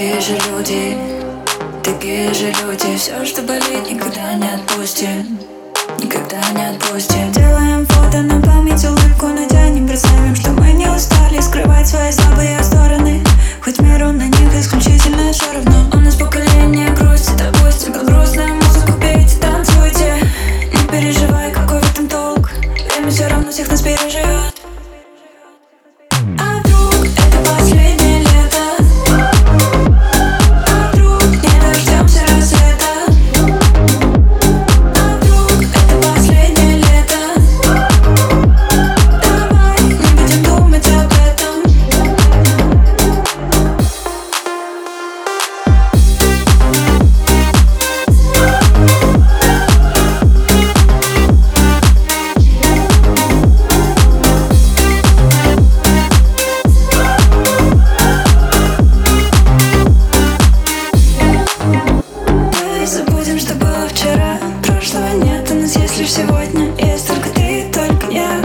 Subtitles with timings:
[0.00, 0.96] такие же люди
[1.84, 2.96] Такие же люди.
[2.96, 5.38] Все, что болит, никогда не отпустим
[5.98, 11.40] Никогда не отпустим Делаем фото на память, улыбку натянем, Представим, что мы не устали.
[11.40, 13.22] Скрывать свои слабые стороны
[13.62, 15.90] Хоть миру на них исключительно все равно.
[15.92, 20.14] У нас поколение грусти, допустим, под грустную музыку пейте, танцуйте.
[20.72, 22.50] Не переживай, какой в этом толк.
[22.94, 24.59] Время все равно всех нас переживет.
[66.00, 68.40] хочешь сегодня Есть только ты только я.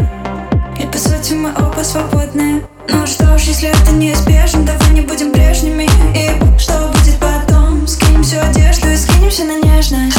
[0.78, 2.62] И по сути мы оба свободны.
[2.90, 5.88] Ну что ж, если это неизбежно Давай не будем прежними.
[6.14, 7.88] И что будет потом?
[7.88, 10.18] Скинем всю одежду и скинемся на нежность.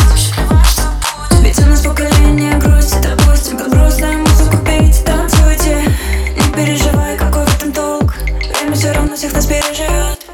[1.42, 5.84] Ведь у нас поколение грусти Допустим, как грустная музыку пейте Танцуйте,
[6.36, 8.14] не переживай Какой в этом толк
[8.60, 10.25] Время все равно всех нас переживет